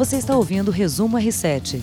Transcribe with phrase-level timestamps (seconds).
[0.00, 1.78] Você está ouvindo o Resumo R7.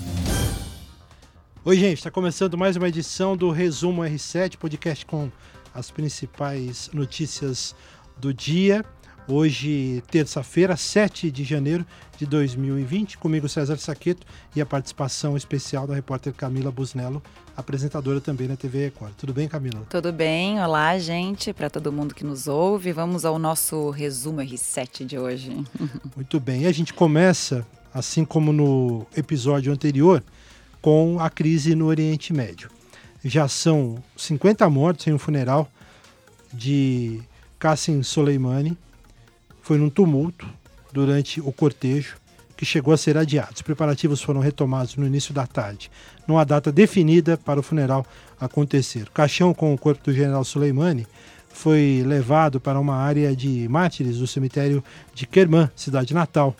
[1.63, 5.31] Oi, gente, está começando mais uma edição do Resumo R7, podcast com
[5.71, 7.75] as principais notícias
[8.17, 8.83] do dia.
[9.27, 11.85] Hoje, terça-feira, 7 de janeiro
[12.17, 14.25] de 2020, comigo César Saqueto
[14.55, 17.21] e a participação especial da repórter Camila Busnello,
[17.55, 19.13] apresentadora também na TV Record.
[19.15, 19.85] Tudo bem, Camila?
[19.89, 20.59] Tudo bem.
[20.59, 22.91] Olá, gente, para todo mundo que nos ouve.
[22.91, 25.51] Vamos ao nosso resumo R7 de hoje.
[26.15, 26.63] Muito bem.
[26.63, 27.63] E a gente começa,
[27.93, 30.23] assim como no episódio anterior,
[30.81, 32.69] com a crise no Oriente Médio.
[33.23, 35.69] Já são 50 mortos em um funeral
[36.53, 37.19] de
[37.59, 38.77] Qasem Soleimani,
[39.61, 40.47] foi num tumulto
[40.93, 42.15] durante o cortejo
[42.55, 43.53] que chegou a ser adiado.
[43.55, 45.91] Os preparativos foram retomados no início da tarde.
[46.27, 48.05] Há data definida para o funeral
[48.39, 49.03] acontecer.
[49.03, 51.05] O caixão com o corpo do general Soleimani
[51.49, 56.55] foi levado para uma área de mártires do cemitério de Kerman, cidade natal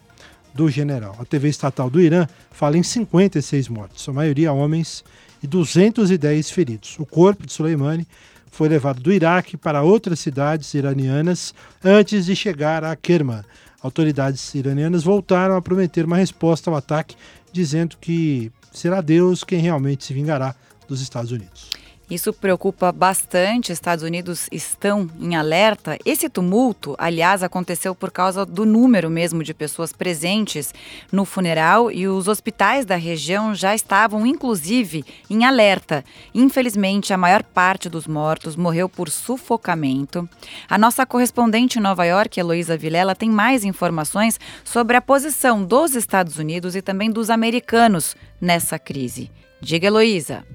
[0.58, 1.16] do general.
[1.20, 5.04] A TV estatal do Irã fala em 56 mortos, a maioria homens,
[5.42, 6.98] e 210 feridos.
[6.98, 8.08] O corpo de Soleimani
[8.50, 13.44] foi levado do Iraque para outras cidades iranianas antes de chegar a Kerman.
[13.84, 17.16] Autoridades iranianas voltaram a prometer uma resposta ao ataque,
[17.54, 20.56] dizendo que será Deus quem realmente se vingará
[20.88, 21.70] dos Estados Unidos.
[22.10, 23.72] Isso preocupa bastante.
[23.72, 25.98] Estados Unidos estão em alerta.
[26.06, 30.74] Esse tumulto, aliás, aconteceu por causa do número mesmo de pessoas presentes
[31.12, 36.04] no funeral e os hospitais da região já estavam, inclusive, em alerta.
[36.34, 40.30] Infelizmente, a maior parte dos mortos morreu por sufocamento.
[40.70, 45.94] A nossa correspondente em Nova York, Heloísa Vilela, tem mais informações sobre a posição dos
[45.94, 49.30] Estados Unidos e também dos americanos nessa crise.
[49.60, 50.46] Diga, Heloísa.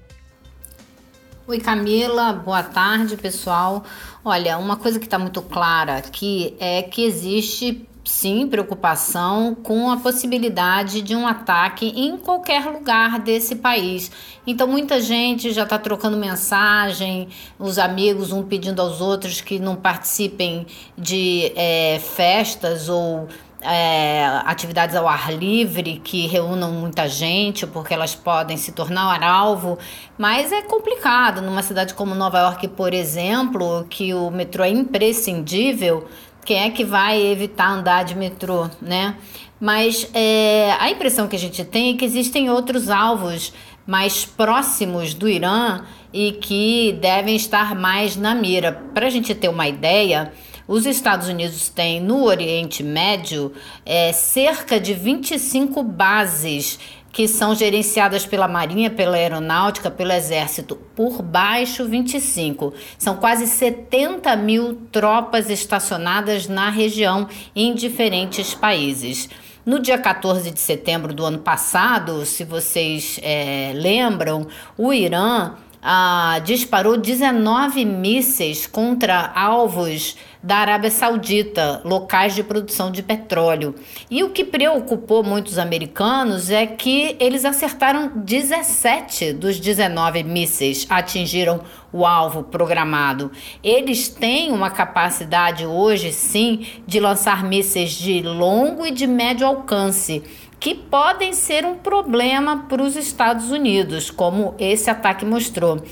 [1.44, 3.82] Oi Camila, boa tarde pessoal.
[4.24, 9.96] Olha, uma coisa que está muito clara aqui é que existe sim preocupação com a
[9.96, 14.08] possibilidade de um ataque em qualquer lugar desse país.
[14.46, 19.74] Então muita gente já está trocando mensagem, os amigos um pedindo aos outros que não
[19.74, 20.64] participem
[20.96, 23.26] de é, festas ou
[23.62, 29.78] é, atividades ao ar livre que reúnam muita gente, porque elas podem se tornar alvo,
[30.18, 36.06] mas é complicado numa cidade como Nova York, por exemplo, que o metrô é imprescindível.
[36.44, 39.16] Quem é que vai evitar andar de metrô, né?
[39.60, 43.52] Mas é, a impressão que a gente tem é que existem outros alvos
[43.86, 48.72] mais próximos do Irã e que devem estar mais na mira.
[48.92, 50.32] Para a gente ter uma ideia,
[50.72, 53.52] os Estados Unidos têm no Oriente Médio
[53.84, 56.78] é, cerca de 25 bases
[57.12, 62.72] que são gerenciadas pela Marinha, pela Aeronáutica, pelo Exército, por baixo 25.
[62.96, 69.28] São quase 70 mil tropas estacionadas na região em diferentes países.
[69.66, 74.46] No dia 14 de setembro do ano passado, se vocês é, lembram,
[74.78, 83.02] o Irã ah, disparou 19 mísseis contra alvos da Arábia Saudita, locais de produção de
[83.02, 83.74] petróleo.
[84.10, 91.60] E o que preocupou muitos americanos é que eles acertaram 17 dos 19 mísseis, atingiram
[91.92, 93.30] o alvo programado.
[93.62, 100.22] Eles têm uma capacidade hoje, sim, de lançar mísseis de longo e de médio alcance
[100.62, 105.82] que podem ser um problema para os Estados Unidos, como esse ataque mostrou.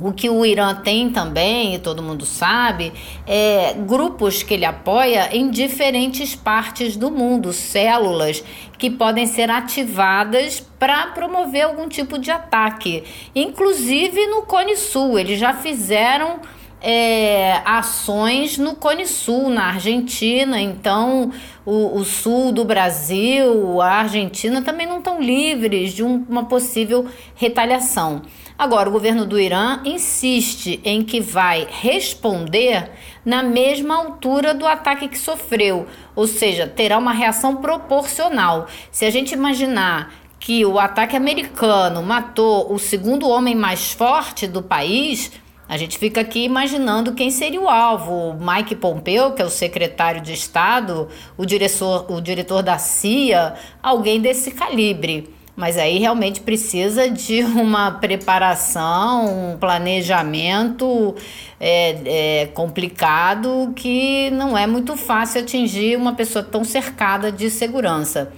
[0.00, 2.92] O que o Irã tem também, e todo mundo sabe,
[3.24, 8.42] é grupos que ele apoia em diferentes partes do mundo, células
[8.76, 13.04] que podem ser ativadas para promover algum tipo de ataque.
[13.36, 16.40] Inclusive no Cone Sul, eles já fizeram
[16.82, 20.60] é, ações no Cone Sul, na Argentina.
[20.60, 21.30] Então,
[21.64, 27.06] o, o, sul do Brasil, a Argentina também não estão livres de um, uma possível
[27.34, 28.22] retaliação.
[28.58, 32.90] Agora, o governo do Irã insiste em que vai responder
[33.24, 38.66] na mesma altura do ataque que sofreu, ou seja, terá uma reação proporcional.
[38.90, 44.60] Se a gente imaginar que o ataque americano matou o segundo homem mais forte do
[44.60, 45.30] país,
[45.72, 48.12] a gente fica aqui imaginando quem seria o alvo.
[48.12, 53.54] O Mike Pompeo, que é o secretário de Estado, o diretor, o diretor da CIA,
[53.82, 55.32] alguém desse calibre.
[55.56, 61.16] Mas aí realmente precisa de uma preparação, um planejamento
[61.58, 68.30] é, é, complicado que não é muito fácil atingir uma pessoa tão cercada de segurança.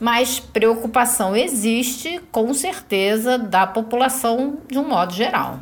[0.00, 5.60] Mas preocupação existe, com certeza, da população de um modo geral.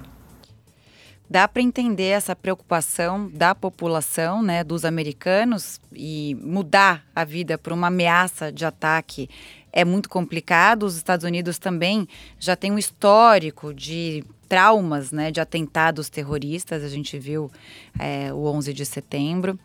[1.29, 7.73] Dá para entender essa preocupação da população, né, dos americanos e mudar a vida por
[7.73, 9.29] uma ameaça de ataque
[9.73, 10.85] é muito complicado.
[10.85, 12.09] Os Estados Unidos também
[12.39, 16.83] já tem um histórico de traumas, né, de atentados terroristas.
[16.83, 17.51] A gente viu
[17.99, 19.59] é, o 11 de setembro.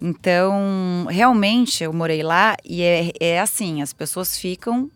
[0.00, 4.90] Então, realmente, eu morei lá e é, é assim: as pessoas ficam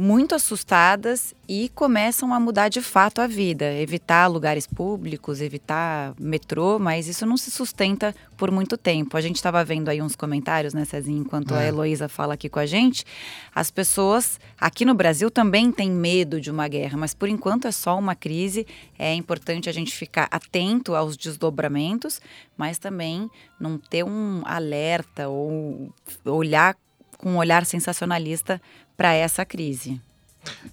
[0.00, 6.78] muito assustadas e começam a mudar de fato a vida, evitar lugares públicos, evitar metrô,
[6.78, 9.16] mas isso não se sustenta por muito tempo.
[9.16, 11.64] A gente estava vendo aí uns comentários, né, Cezinha, enquanto é.
[11.64, 13.04] a Heloísa fala aqui com a gente.
[13.52, 17.72] As pessoas aqui no Brasil também têm medo de uma guerra, mas por enquanto é
[17.72, 18.64] só uma crise.
[18.96, 22.20] É importante a gente ficar atento aos desdobramentos,
[22.56, 23.28] mas também
[23.58, 25.92] não ter um alerta ou
[26.24, 26.76] olhar
[27.16, 28.62] com um olhar sensacionalista
[28.98, 30.00] para essa crise.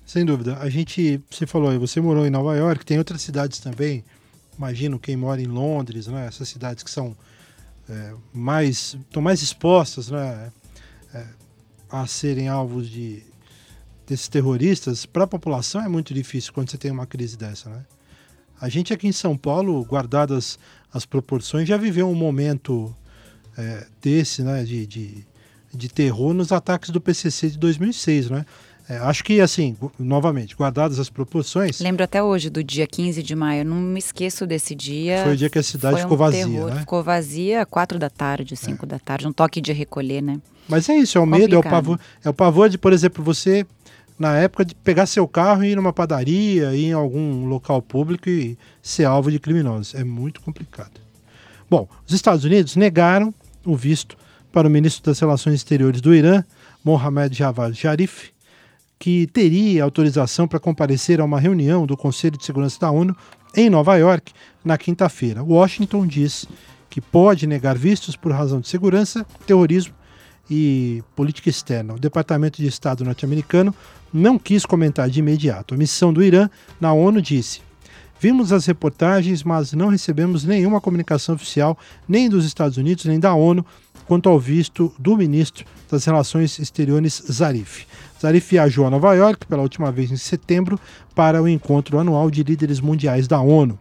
[0.03, 0.57] Sem dúvida.
[0.57, 4.03] A gente, você falou, você morou em Nova York, tem outras cidades também.
[4.57, 6.25] Imagino quem mora em Londres, né?
[6.25, 7.15] Essas cidades que são
[7.87, 10.51] é, mais, estão mais expostas, né?
[11.13, 11.23] É,
[11.89, 13.21] a serem alvos de
[14.07, 15.05] desses terroristas.
[15.05, 17.85] Para a população é muito difícil quando você tem uma crise dessa, né?
[18.59, 20.57] A gente aqui em São Paulo, guardadas
[20.91, 22.95] as proporções, já viveu um momento
[23.55, 24.63] é, desse, né?
[24.63, 25.27] de, de
[25.75, 28.45] de terror nos ataques do PCC de 2006, né?
[28.87, 31.79] É, acho que, assim, novamente, guardadas as proporções.
[31.79, 35.23] Lembro até hoje do dia 15 de maio, não me esqueço desse dia.
[35.23, 36.45] Foi o dia que a cidade ficou um vazia.
[36.45, 36.69] Terror.
[36.69, 36.79] Né?
[36.81, 38.89] Ficou vazia, quatro da tarde, cinco é.
[38.89, 40.39] da tarde, um toque de recolher, né?
[40.69, 41.49] Mas é isso, é o Complicado.
[41.49, 41.99] medo, é o pavor.
[42.23, 43.65] É o pavor de, por exemplo, você,
[44.19, 48.29] na época, de pegar seu carro e ir numa padaria, ir em algum local público
[48.29, 49.95] e ser alvo de criminosos.
[49.95, 51.01] É muito complicado.
[51.67, 53.33] Bom, os Estados Unidos negaram
[53.65, 54.15] o visto
[54.55, 56.41] para o ministro das Relações Exteriores do Irã,
[56.81, 58.29] Mohamed Javad Zarif,
[58.97, 63.13] que teria autorização para comparecer a uma reunião do Conselho de Segurança da ONU
[63.53, 64.31] em Nova York
[64.63, 65.43] na quinta-feira.
[65.43, 66.47] Washington diz
[66.89, 69.93] que pode negar vistos por razão de segurança, terrorismo
[70.49, 71.93] e política externa.
[71.93, 73.75] O Departamento de Estado norte-americano
[74.13, 75.73] não quis comentar de imediato.
[75.73, 76.49] A missão do Irã
[76.79, 77.59] na ONU disse:
[78.21, 83.33] Vimos as reportagens, mas não recebemos nenhuma comunicação oficial, nem dos Estados Unidos, nem da
[83.33, 83.65] ONU,
[84.05, 87.85] quanto ao visto do ministro das Relações Exteriores Zarif.
[88.21, 90.79] Zarif viajou a Nova York pela última vez em setembro
[91.13, 93.77] para o encontro anual de líderes mundiais da ONU,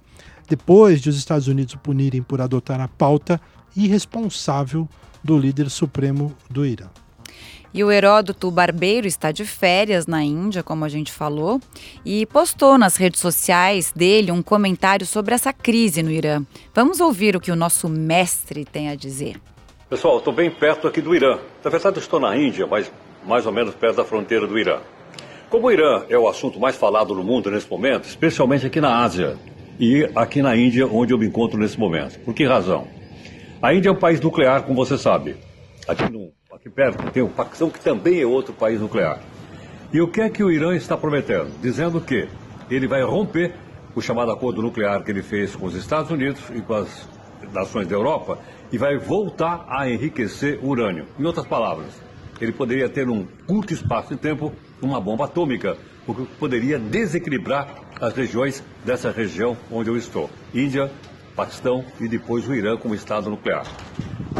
[0.48, 3.40] depois de os Estados Unidos punirem por adotar a pauta
[3.76, 4.88] irresponsável
[5.22, 6.88] do líder supremo do Irã.
[7.72, 11.60] E o Heródoto Barbeiro está de férias na Índia, como a gente falou,
[12.04, 16.44] e postou nas redes sociais dele um comentário sobre essa crise no Irã.
[16.72, 19.40] Vamos ouvir o que o nosso mestre tem a dizer.
[19.88, 21.38] Pessoal, estou bem perto aqui do Irã.
[21.62, 22.90] Na verdade, estou na Índia, mas
[23.22, 24.78] mais ou menos perto da fronteira do Irã.
[25.50, 29.02] Como o Irã é o assunto mais falado no mundo nesse momento, especialmente aqui na
[29.02, 29.36] Ásia
[29.78, 32.18] e aqui na Índia, onde eu me encontro nesse momento.
[32.20, 32.88] Por que razão?
[33.60, 35.36] A Índia é um país nuclear, como você sabe.
[35.86, 39.20] Aqui, no, aqui perto tem o Paquistão, que também é outro país nuclear.
[39.92, 41.50] E o que é que o Irã está prometendo?
[41.60, 42.26] Dizendo que
[42.70, 43.52] ele vai romper
[43.94, 47.06] o chamado acordo nuclear que ele fez com os Estados Unidos e com as
[47.52, 48.38] nações da Europa
[48.74, 51.06] e vai voltar a enriquecer urânio.
[51.16, 51.94] Em outras palavras,
[52.40, 55.76] ele poderia ter num curto espaço de tempo uma bomba atômica,
[56.08, 57.68] o que poderia desequilibrar
[58.00, 60.28] as regiões dessa região onde eu estou.
[60.52, 60.90] Índia,
[61.36, 63.64] Paquistão e depois o Irã como estado nuclear.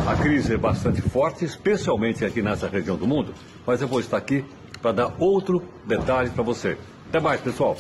[0.04, 3.32] A crise é bastante forte, especialmente aqui nessa região do mundo,
[3.64, 4.44] mas eu vou estar aqui
[4.82, 6.76] para dar outro detalhe para você.
[7.08, 7.76] Até mais, pessoal.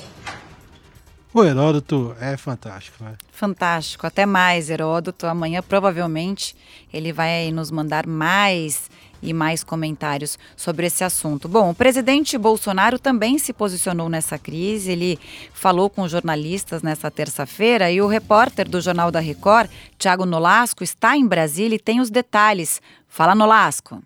[1.36, 3.14] O Heródoto é fantástico, né?
[3.32, 4.06] Fantástico.
[4.06, 5.26] Até mais, Heródoto.
[5.26, 6.54] Amanhã, provavelmente,
[6.92, 8.88] ele vai nos mandar mais
[9.20, 11.48] e mais comentários sobre esse assunto.
[11.48, 14.92] Bom, o presidente Bolsonaro também se posicionou nessa crise.
[14.92, 15.18] Ele
[15.52, 21.16] falou com jornalistas nessa terça-feira e o repórter do Jornal da Record, Tiago Nolasco, está
[21.16, 22.80] em Brasília e tem os detalhes.
[23.08, 24.00] Fala, Nolasco.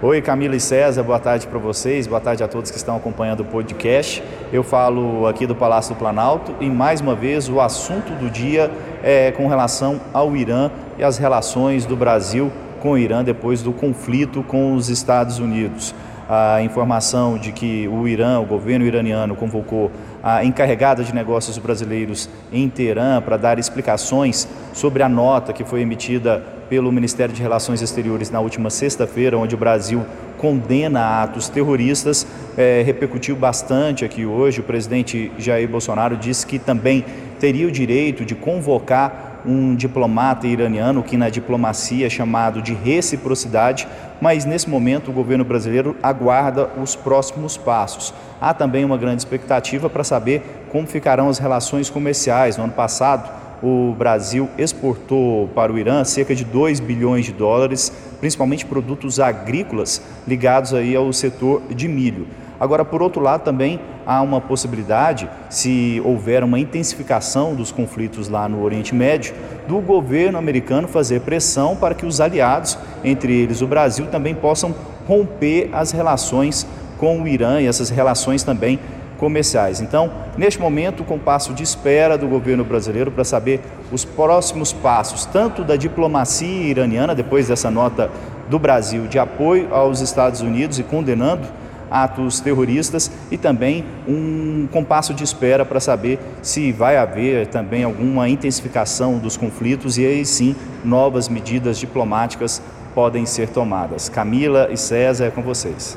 [0.00, 3.40] Oi, Camila e César, boa tarde para vocês, boa tarde a todos que estão acompanhando
[3.40, 4.22] o podcast.
[4.52, 8.70] Eu falo aqui do Palácio do Planalto e mais uma vez o assunto do dia
[9.02, 13.72] é com relação ao Irã e as relações do Brasil com o Irã depois do
[13.72, 15.92] conflito com os Estados Unidos.
[16.28, 19.90] A informação de que o Irã, o governo iraniano, convocou
[20.22, 25.80] a encarregada de negócios brasileiros em Teherã para dar explicações sobre a nota que foi
[25.80, 30.04] emitida pelo Ministério de Relações Exteriores na última sexta-feira, onde o Brasil
[30.36, 34.60] condena atos terroristas, é, repercutiu bastante aqui hoje.
[34.60, 37.04] O presidente Jair Bolsonaro disse que também
[37.40, 43.86] teria o direito de convocar um diplomata iraniano, que na diplomacia é chamado de reciprocidade,
[44.20, 48.12] mas nesse momento o governo brasileiro aguarda os próximos passos.
[48.40, 52.56] Há também uma grande expectativa para saber como ficarão as relações comerciais.
[52.56, 53.30] No ano passado,
[53.62, 60.02] o Brasil exportou para o Irã cerca de 2 bilhões de dólares, principalmente produtos agrícolas
[60.26, 62.26] ligados aí ao setor de milho.
[62.60, 68.48] Agora, por outro lado, também há uma possibilidade, se houver uma intensificação dos conflitos lá
[68.48, 69.32] no Oriente Médio,
[69.68, 74.74] do governo americano fazer pressão para que os aliados, entre eles o Brasil, também possam
[75.06, 76.66] romper as relações
[76.98, 78.80] com o Irã e essas relações também
[79.18, 79.80] comerciais.
[79.80, 83.60] Então, neste momento, com passo de espera do governo brasileiro para saber
[83.92, 88.10] os próximos passos, tanto da diplomacia iraniana, depois dessa nota
[88.48, 91.46] do Brasil de apoio aos Estados Unidos e condenando
[91.90, 98.28] atos terroristas e também um compasso de espera para saber se vai haver também alguma
[98.28, 102.62] intensificação dos conflitos e aí sim novas medidas diplomáticas
[102.94, 104.08] podem ser tomadas.
[104.08, 105.96] Camila e César, é com vocês.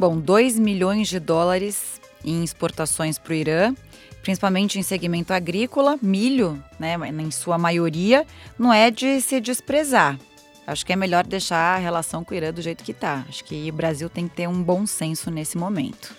[0.00, 3.74] Bom, 2 milhões de dólares em exportações para o Irã,
[4.22, 8.26] principalmente em segmento agrícola, milho, né, em sua maioria,
[8.58, 10.18] não é de se desprezar.
[10.66, 13.26] Acho que é melhor deixar a relação com o Irã do jeito que está.
[13.28, 16.16] Acho que o Brasil tem que ter um bom senso nesse momento.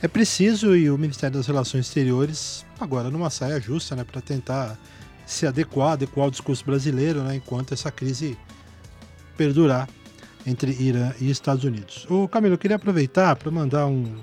[0.00, 4.78] É preciso e o Ministério das Relações Exteriores agora numa saia justa, né, para tentar
[5.26, 8.38] se adequar, adequar ao discurso brasileiro, né, enquanto essa crise
[9.36, 9.88] perdurar
[10.46, 12.06] entre Irã e Estados Unidos.
[12.08, 14.14] O Camilo, eu queria aproveitar para mandar um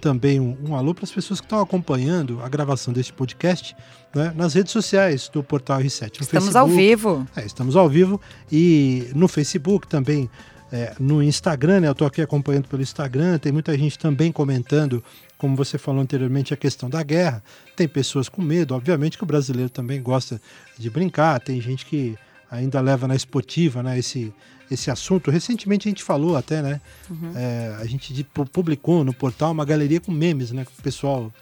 [0.00, 3.76] também um, um alô para as pessoas que estão acompanhando a gravação deste podcast
[4.14, 6.18] né, nas redes sociais do Portal R7.
[6.18, 7.26] No estamos Facebook, ao vivo.
[7.36, 10.28] É, estamos ao vivo e no Facebook também,
[10.72, 15.04] é, no Instagram, né, eu estou aqui acompanhando pelo Instagram, tem muita gente também comentando,
[15.36, 17.42] como você falou anteriormente, a questão da guerra.
[17.76, 20.40] Tem pessoas com medo, obviamente que o brasileiro também gosta
[20.78, 22.16] de brincar, tem gente que
[22.50, 24.32] ainda leva na esportiva né, esse,
[24.70, 25.30] esse assunto.
[25.30, 26.80] Recentemente a gente falou até, né?
[27.10, 27.32] Uhum.
[27.34, 30.64] É, a gente publicou no portal uma galeria com memes, né?
[30.64, 31.32] Com o pessoal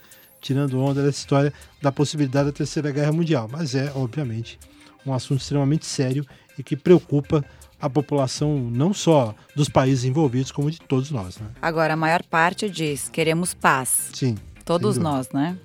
[0.41, 3.49] tirando onda dessa história da possibilidade da Terceira Guerra Mundial.
[3.51, 4.59] Mas é, obviamente,
[5.05, 6.27] um assunto extremamente sério
[6.59, 7.45] e que preocupa
[7.81, 11.39] a população não só dos países envolvidos, como de todos nós.
[11.39, 11.47] Né?
[11.63, 14.11] Agora, a maior parte diz: queremos paz.
[14.13, 14.37] Sim.
[14.65, 15.57] Todos nós, né?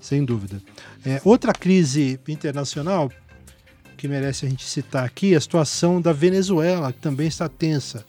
[0.00, 0.62] Sem dúvida.
[1.04, 3.10] É, outra crise internacional
[3.96, 8.04] que merece a gente citar aqui, a situação da Venezuela, que também está tensa.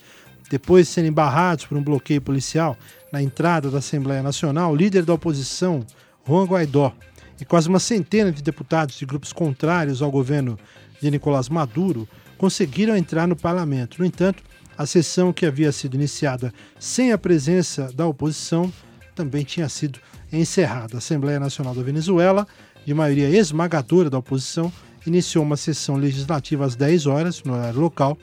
[0.49, 2.77] Depois de serem barrados por um bloqueio policial
[3.11, 5.85] na entrada da Assembleia Nacional, o líder da oposição,
[6.27, 6.93] Juan Guaidó,
[7.39, 10.57] e quase uma centena de deputados de grupos contrários ao governo
[11.01, 13.99] de Nicolás Maduro conseguiram entrar no parlamento.
[13.99, 14.43] No entanto,
[14.77, 18.71] a sessão que havia sido iniciada sem a presença da oposição
[19.13, 19.99] também tinha sido
[20.31, 20.95] encerrada.
[20.95, 22.45] A Assembleia Nacional da Venezuela,
[22.85, 24.71] de maioria esmagadora da oposição,
[25.05, 28.17] iniciou uma sessão legislativa às 10 horas, no horário local,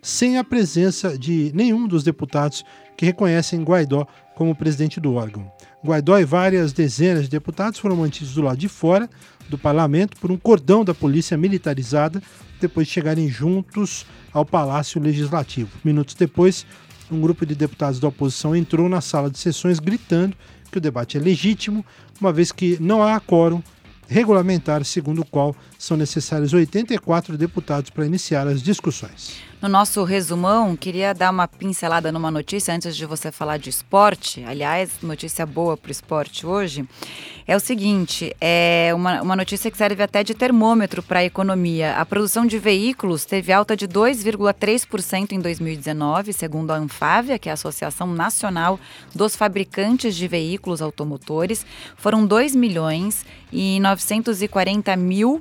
[0.00, 2.64] sem a presença de nenhum dos deputados
[2.96, 5.50] que reconhecem Guaidó como presidente do órgão.
[5.84, 9.08] Guaidó e várias dezenas de deputados foram mantidos do lado de fora
[9.48, 12.22] do parlamento por um cordão da polícia militarizada
[12.60, 15.70] depois de chegarem juntos ao Palácio Legislativo.
[15.84, 16.66] Minutos depois,
[17.10, 20.36] um grupo de deputados da oposição entrou na sala de sessões gritando
[20.70, 21.84] que o debate é legítimo,
[22.20, 23.62] uma vez que não há quórum
[24.08, 29.51] regulamentar segundo o qual são necessários 84 deputados para iniciar as discussões.
[29.62, 34.42] No nosso resumão, queria dar uma pincelada numa notícia antes de você falar de esporte.
[34.44, 36.84] Aliás, notícia boa para o esporte hoje.
[37.46, 41.94] É o seguinte: é uma, uma notícia que serve até de termômetro para a economia.
[41.94, 47.52] A produção de veículos teve alta de 2,3% em 2019, segundo a Anfávia, que é
[47.52, 48.80] a Associação Nacional
[49.14, 51.64] dos Fabricantes de Veículos Automotores.
[51.96, 55.40] Foram 2 milhões e 940 mil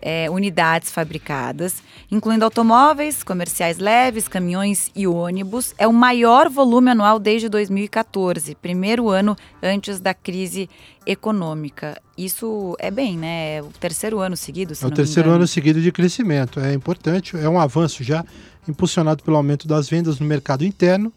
[0.00, 5.74] é, unidades fabricadas, incluindo automóveis, comerciais leves, caminhões e ônibus.
[5.78, 10.68] É o maior volume anual desde 2014, primeiro ano antes da crise
[11.06, 12.00] econômica.
[12.16, 13.56] Isso é bem, né?
[13.56, 14.74] É o terceiro ano seguido.
[14.80, 16.60] é o terceiro ano seguido de crescimento.
[16.60, 18.24] É importante, é um avanço já
[18.68, 21.12] impulsionado pelo aumento das vendas no mercado interno,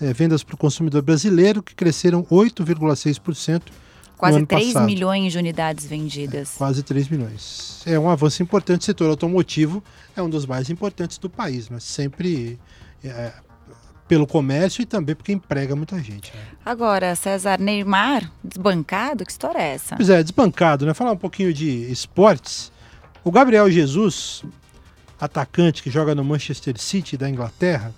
[0.00, 3.62] é, vendas para o consumidor brasileiro, que cresceram 8,6%
[4.20, 4.86] Quase 3 passado.
[4.86, 6.54] milhões de unidades vendidas.
[6.54, 7.82] É, quase 3 milhões.
[7.86, 8.82] É um avanço importante.
[8.82, 9.82] O setor automotivo
[10.14, 12.58] é um dos mais importantes do país, mas sempre
[13.02, 13.32] é,
[14.06, 16.32] pelo comércio e também porque emprega muita gente.
[16.34, 16.42] Né?
[16.66, 19.24] Agora, César Neymar, desbancado?
[19.24, 19.96] Que história é essa?
[19.96, 20.92] Pois é, desbancado, né?
[20.92, 22.70] Falar um pouquinho de esportes.
[23.24, 24.44] O Gabriel Jesus,
[25.18, 27.94] atacante que joga no Manchester City da Inglaterra,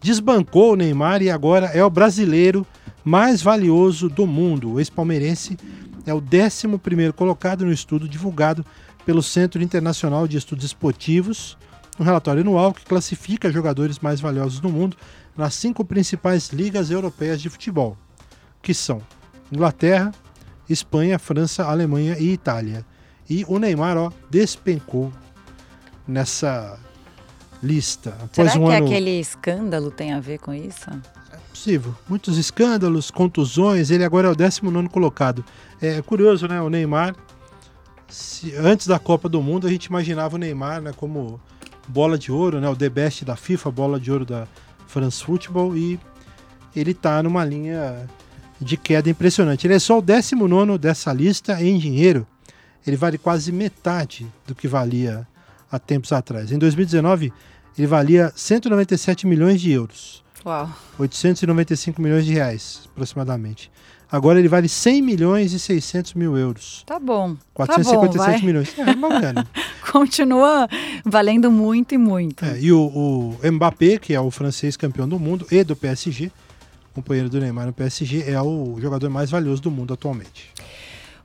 [0.00, 2.66] desbancou o Neymar e agora é o brasileiro
[3.04, 4.72] mais valioso do mundo.
[4.72, 5.56] O ex-palmeirense
[6.06, 8.64] é o 11 colocado no estudo divulgado
[9.04, 11.56] pelo Centro Internacional de Estudos Esportivos,
[11.98, 14.96] um relatório anual que classifica jogadores mais valiosos do mundo
[15.36, 17.96] nas cinco principais ligas europeias de futebol,
[18.62, 19.02] que são
[19.52, 20.12] Inglaterra,
[20.68, 22.86] Espanha, França, Alemanha e Itália.
[23.28, 25.12] E o Neymar ó, despencou
[26.06, 26.78] nessa
[27.62, 28.10] lista.
[28.22, 28.86] Após Será um que ano...
[28.86, 30.90] aquele escândalo tem a ver com isso?
[31.32, 31.94] É possível.
[32.08, 35.44] Muitos escândalos, contusões, ele agora é o 19 colocado.
[35.80, 36.60] É curioso, né?
[36.60, 37.14] O Neymar,
[38.08, 41.40] se, antes da Copa do Mundo, a gente imaginava o Neymar né, como
[41.86, 42.68] bola de ouro, né?
[42.68, 44.46] O The Best da FIFA, bola de ouro da
[44.86, 45.98] France Football, e
[46.74, 48.08] ele tá numa linha
[48.60, 49.66] de queda impressionante.
[49.66, 52.26] Ele é só o 19 dessa lista em dinheiro.
[52.86, 55.26] Ele vale quase metade do que valia
[55.70, 56.52] há tempos atrás.
[56.52, 57.32] Em 2019,
[57.76, 60.24] ele valia 197 milhões de euros.
[60.44, 60.70] Uau.
[60.98, 63.70] 895 milhões de reais, aproximadamente.
[64.12, 66.82] Agora ele vale 100 milhões e 600 mil euros.
[66.84, 67.36] Tá bom.
[67.54, 68.76] 457 tá bom, milhões.
[68.76, 69.46] É, uma
[69.92, 70.68] Continua
[71.04, 72.44] valendo muito e muito.
[72.44, 76.32] É, e o, o Mbappé, que é o francês campeão do mundo e do PSG,
[76.92, 80.50] companheiro do Neymar no PSG, é o jogador mais valioso do mundo atualmente.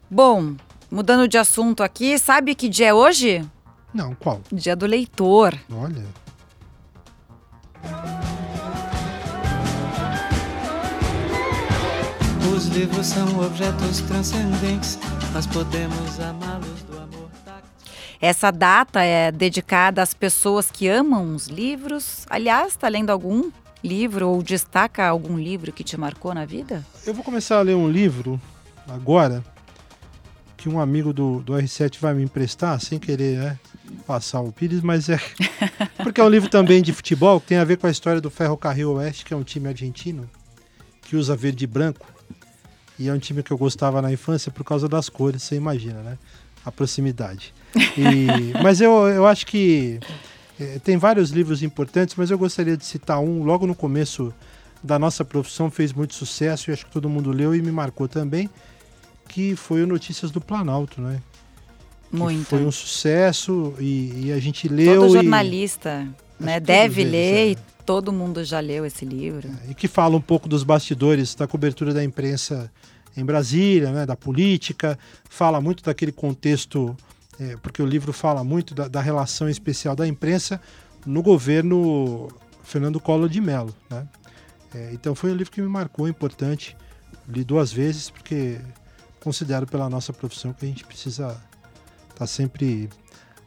[0.09, 0.53] Bom,
[0.91, 3.43] mudando de assunto aqui, sabe que dia é hoje?
[3.95, 4.41] Não, qual?
[4.51, 5.57] Dia do leitor.
[5.71, 6.03] Olha.
[12.53, 14.99] Os livros são objetos transcendentes,
[15.33, 17.29] nós podemos amá-los do amor
[18.19, 22.25] Essa data é dedicada às pessoas que amam os livros.
[22.29, 23.49] Aliás, está lendo algum
[23.81, 26.85] livro ou destaca algum livro que te marcou na vida?
[27.05, 28.41] Eu vou começar a ler um livro
[28.89, 29.41] agora
[30.57, 33.59] que um amigo do, do R7 vai me emprestar, sem querer né,
[34.05, 35.19] passar o Pires, mas é.
[36.03, 38.29] Porque é um livro também de futebol que tem a ver com a história do
[38.29, 40.29] Ferrocarril Oeste, que é um time argentino
[41.01, 42.05] que usa verde e branco.
[42.97, 46.01] E é um time que eu gostava na infância por causa das cores, você imagina,
[46.01, 46.17] né?
[46.65, 47.53] A proximidade.
[47.75, 49.99] E, mas eu, eu acho que
[50.59, 54.33] é, tem vários livros importantes, mas eu gostaria de citar um logo no começo
[54.81, 58.07] da nossa profissão, fez muito sucesso e acho que todo mundo leu e me marcou
[58.07, 58.49] também,
[59.27, 61.21] que foi o Notícias do Planalto, né?
[62.17, 62.47] Muito.
[62.47, 65.01] Foi um sucesso e, e a gente leu.
[65.01, 66.07] Todo jornalista
[66.39, 66.43] e...
[66.43, 67.51] né, deve ler é.
[67.51, 69.47] e todo mundo já leu esse livro.
[69.67, 72.71] É, e que fala um pouco dos bastidores da cobertura da imprensa
[73.15, 74.99] em Brasília, né, da política,
[75.29, 76.95] fala muito daquele contexto,
[77.39, 80.59] é, porque o livro fala muito da, da, relação especial da imprensa
[81.05, 82.27] no governo
[82.63, 83.73] Fernando Collor de Mello.
[83.89, 84.07] Né?
[84.73, 86.75] É, então foi um livro que me marcou, importante.
[87.27, 88.59] Li duas vezes, porque
[89.21, 91.41] considero pela nossa profissão que a gente precisa
[92.15, 92.89] tá sempre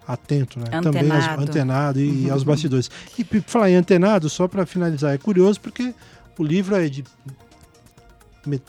[0.07, 0.67] atento, né?
[0.73, 0.93] Antenado.
[0.93, 2.33] Também aos, antenado e, uhum.
[2.33, 2.91] aos bastidores.
[3.19, 5.95] E falar em antenado, só para finalizar, é curioso porque
[6.39, 7.05] o livro é de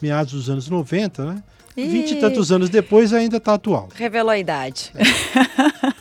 [0.01, 1.43] meados dos anos 90, né?
[1.75, 3.87] Vinte e tantos anos depois ainda está atual.
[3.95, 4.91] Revelou a idade.
[4.95, 5.03] É.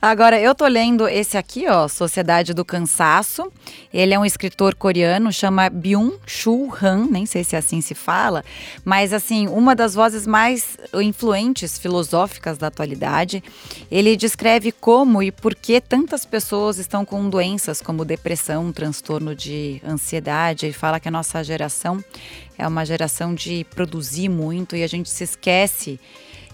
[0.00, 3.50] Agora, eu tô lendo esse aqui, ó, Sociedade do Cansaço.
[3.92, 8.44] Ele é um escritor coreano, chama Byung-Chul Han, nem sei se é assim se fala,
[8.84, 13.42] mas assim, uma das vozes mais influentes filosóficas da atualidade.
[13.90, 19.80] Ele descreve como e por que tantas pessoas estão com doenças como depressão, transtorno de
[19.86, 20.66] ansiedade.
[20.66, 22.04] Ele fala que a nossa geração
[22.58, 25.98] é uma geração de produzir muito e a gente se esquece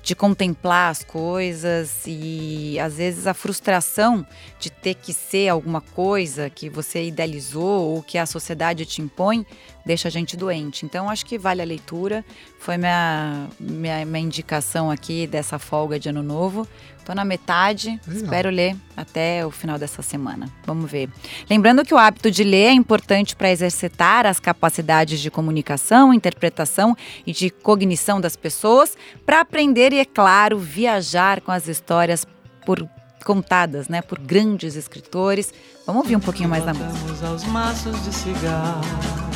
[0.03, 4.27] de contemplar as coisas e às vezes a frustração
[4.59, 9.47] de ter que ser alguma coisa que você idealizou ou que a sociedade te impõe
[9.85, 10.85] deixa a gente doente.
[10.85, 12.25] Então acho que vale a leitura.
[12.59, 16.67] Foi minha, minha, minha indicação aqui dessa folga de ano novo.
[17.03, 18.23] Estou na metade, Legal.
[18.23, 20.49] espero ler até o final dessa semana.
[20.65, 21.11] Vamos ver.
[21.51, 26.97] Lembrando que o hábito de ler é importante para exercitar as capacidades de comunicação, interpretação
[27.27, 32.25] e de cognição das pessoas, para aprender e, é claro, viajar com as histórias
[32.65, 32.89] por
[33.25, 35.53] contadas, né, por grandes escritores.
[35.87, 37.27] Vamos ouvir um pouquinho mais da música.
[37.27, 39.32] Aos maços de cigarro.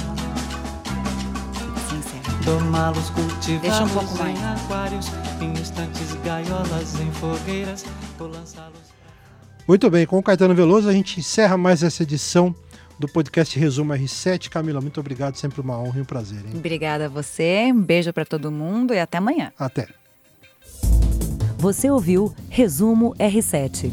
[2.46, 4.38] Tomá-los cultivados Deixa um pouco mais.
[4.38, 5.06] em aquários,
[5.40, 7.84] em estantes, gaiolas, em fogueiras,
[8.20, 8.78] ou lançá-los.
[9.66, 12.54] Muito bem, com o Caetano Veloso a gente encerra mais essa edição
[13.00, 14.48] do podcast Resumo R7.
[14.48, 16.38] Camila, muito obrigado, sempre uma honra e um prazer.
[16.38, 16.52] Hein?
[16.54, 19.52] Obrigada a você, um beijo para todo mundo e até amanhã.
[19.58, 19.88] Até.
[21.58, 23.90] Você ouviu Resumo R7.